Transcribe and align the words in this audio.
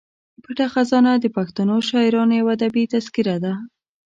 پټه 0.43 0.65
خزانه 0.73 1.11
د 1.19 1.25
پښتنو 1.37 1.75
شاعرانو 1.89 2.33
یوه 2.39 2.51
ادبي 2.57 2.83
تذکره 2.93 3.35
ده. 3.43 3.53